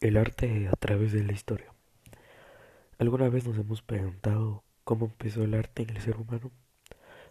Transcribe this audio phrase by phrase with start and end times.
[0.00, 1.74] El arte a través de la historia.
[2.98, 6.50] ¿Alguna vez nos hemos preguntado cómo empezó el arte en el ser humano?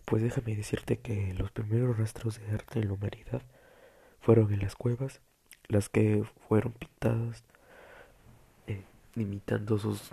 [0.05, 3.41] Pues déjame decirte que los primeros rastros de arte en la humanidad
[4.19, 5.19] fueron en las cuevas,
[5.67, 7.43] las que fueron pintadas
[8.67, 8.83] eh,
[9.15, 10.11] imitando sus,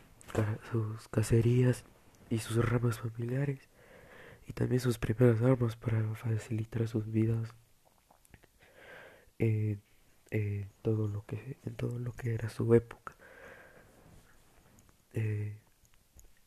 [0.72, 1.84] sus cacerías
[2.30, 3.68] y sus ramas familiares
[4.46, 7.54] y también sus primeras armas para facilitar sus vidas.
[9.38, 9.76] Eh,
[10.30, 13.14] eh, todo lo que en todo lo que era su época
[15.12, 15.56] eh,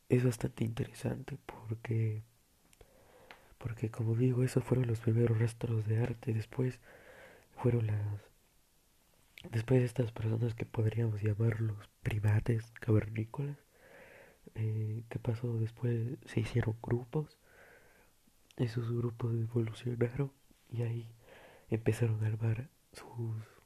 [0.08, 2.22] es bastante interesante porque
[3.58, 6.78] porque como digo esos fueron los primeros rastros de arte después
[7.56, 8.20] fueron las
[9.50, 13.56] después estas personas que podríamos llamar los primates cavernícolas
[14.54, 16.18] eh, ¿qué pasó después?
[16.26, 17.38] se hicieron grupos
[18.56, 20.32] esos grupos evolucionaron
[20.68, 21.10] y ahí
[21.70, 23.59] empezaron a armar sus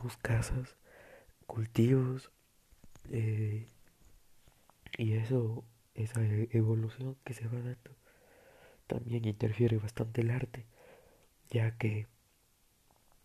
[0.00, 0.76] sus casas,
[1.46, 2.30] cultivos,
[3.10, 3.66] eh,
[4.96, 5.64] y eso,
[5.94, 7.96] esa evolución que se va dando,
[8.86, 10.66] también interfiere bastante el arte,
[11.50, 12.06] ya que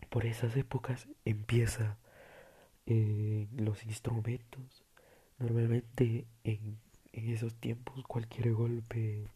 [0.09, 1.97] por esas épocas empieza
[2.85, 4.83] eh, los instrumentos.
[5.39, 6.79] Normalmente en,
[7.11, 9.27] en esos tiempos cualquier golpe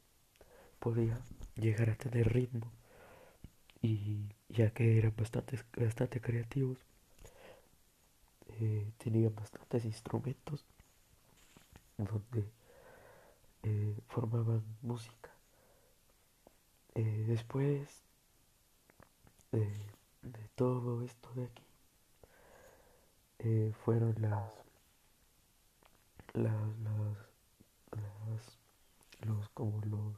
[0.80, 1.20] podía
[1.56, 2.72] llegar a tener ritmo
[3.82, 6.78] y ya que eran bastante, bastante creativos
[8.60, 10.66] eh, tenían bastantes instrumentos
[11.98, 12.52] donde
[13.64, 15.32] eh, formaban música.
[16.96, 18.04] Eh, después
[19.52, 21.64] de todo esto de aquí,
[23.84, 24.54] fueron las,
[26.34, 28.58] las, las,
[29.22, 30.16] los, como los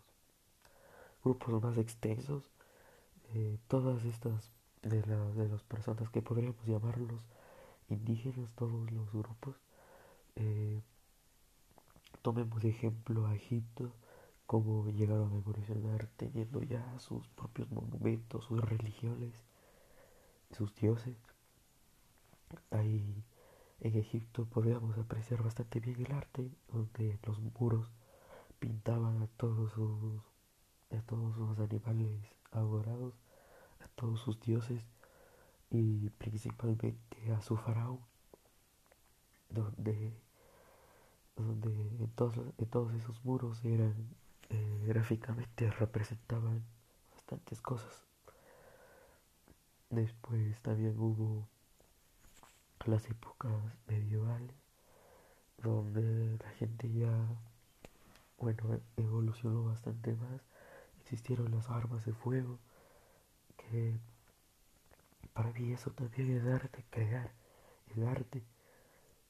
[1.23, 2.49] grupos más extensos,
[3.67, 7.25] todas estas de, las de las personas que podríamos llamarlos
[7.91, 9.55] indígenas, todos los grupos.
[10.35, 10.81] Eh,
[12.21, 13.91] tomemos ejemplo a Egipto,
[14.45, 19.33] cómo llegaron a evolucionar teniendo ya sus propios monumentos, sus religiones,
[20.51, 21.15] sus dioses.
[22.71, 23.23] Ahí
[23.79, 27.91] en Egipto podríamos apreciar bastante bien el arte, donde los muros
[28.59, 30.21] pintaban a todos sus,
[30.91, 32.19] a todos sus animales
[32.51, 33.13] adorados,
[33.79, 34.83] a todos sus dioses
[35.71, 36.97] y principalmente
[37.35, 37.99] a su faraón,
[39.49, 40.13] donde,
[41.35, 42.35] donde en, todos,
[42.69, 43.93] todos esos muros eran
[44.49, 46.63] eh, gráficamente representaban
[47.13, 48.03] bastantes cosas.
[49.89, 51.47] Después también hubo
[52.85, 53.51] las épocas
[53.87, 54.55] medievales,
[55.57, 57.11] donde la gente ya,
[58.37, 60.41] bueno, evolucionó bastante más.
[61.01, 62.59] Existieron las armas de fuego
[63.57, 63.99] que
[65.33, 67.31] para mí eso también es arte, crear
[67.95, 68.43] el arte.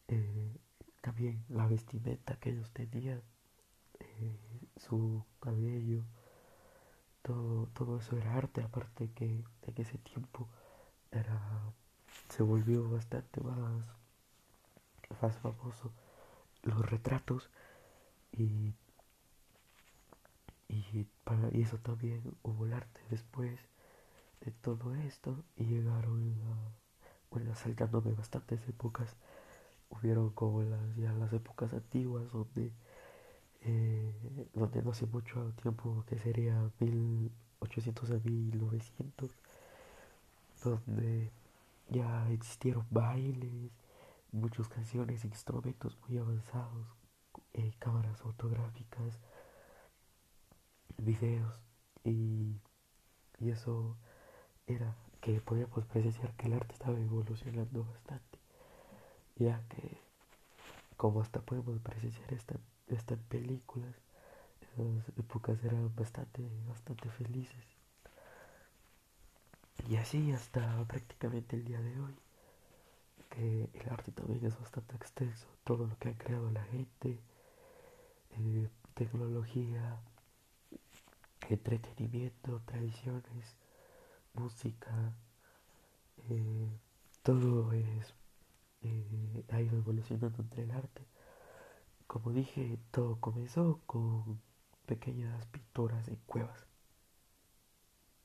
[0.07, 0.57] Eh,
[1.01, 3.21] también la vestimenta que ellos tenían,
[3.99, 4.37] eh,
[4.77, 6.03] su cabello,
[7.21, 10.47] todo, todo eso era arte, aparte que en ese tiempo
[11.11, 11.39] era
[12.29, 13.85] se volvió bastante más,
[15.21, 15.91] más famoso
[16.63, 17.49] los retratos
[18.31, 18.73] y,
[20.67, 23.59] y, para, y eso también hubo el arte después
[24.41, 26.35] de todo esto y llegaron
[27.31, 29.16] bueno saltándome bastantes épocas.
[29.89, 32.72] Hubieron como las ya las épocas antiguas donde
[33.61, 39.31] eh, donde no hace mucho tiempo que sería 1800 a 1900
[40.63, 41.31] donde
[41.89, 43.72] ya existieron bailes
[44.31, 46.88] muchas canciones instrumentos muy avanzados
[47.53, 49.19] eh, cámaras fotográficas
[50.97, 51.59] videos
[52.03, 52.55] y,
[53.39, 53.97] y eso
[54.69, 58.40] era que podíamos presenciar que el arte estaba evolucionando bastante,
[59.35, 59.97] ya que
[60.97, 62.56] como hasta podemos presenciar esta,
[62.88, 63.96] estas películas,
[64.62, 67.66] esas épocas eran bastante, bastante felices.
[69.90, 72.16] Y así hasta prácticamente el día de hoy,
[73.29, 77.20] que el arte también es bastante extenso, todo lo que ha creado la gente,
[78.32, 79.97] eh, tecnología,
[81.49, 83.55] entretenimiento, tradiciones,
[84.34, 85.14] música,
[86.29, 86.70] eh,
[87.23, 88.14] todo es,
[88.81, 91.05] eh, ha ido evolucionando entre el arte.
[92.08, 94.41] Como dije, todo comenzó con
[94.85, 96.68] pequeñas pinturas en cuevas.